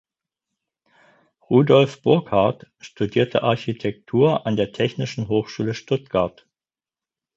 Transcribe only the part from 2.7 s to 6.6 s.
studierte Architektur an der Technischen Hochschule Stuttgart.